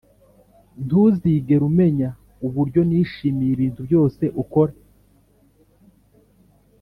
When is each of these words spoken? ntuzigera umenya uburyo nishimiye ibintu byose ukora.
ntuzigera 0.85 1.63
umenya 1.69 2.09
uburyo 2.47 2.81
nishimiye 2.89 3.51
ibintu 3.53 3.79
byose 3.87 4.23
ukora. 4.41 4.73